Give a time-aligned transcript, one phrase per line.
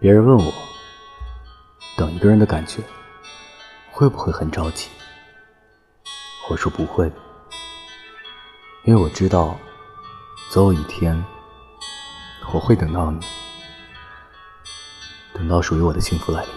[0.00, 0.52] 别人问我
[1.96, 2.80] 等一个人的感觉
[3.90, 4.88] 会不会很着急？
[6.48, 7.10] 我说不会
[8.84, 9.58] 因为我知道
[10.52, 11.20] 总有一天
[12.54, 13.18] 我会等到你
[15.34, 16.52] 等到属于我的幸福来临。